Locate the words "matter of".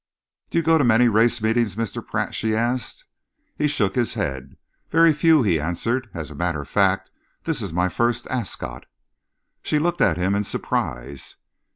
6.35-6.67